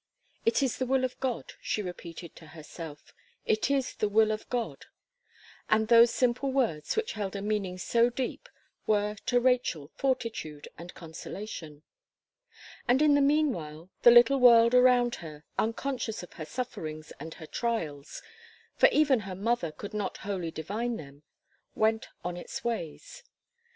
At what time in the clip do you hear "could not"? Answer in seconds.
19.71-20.17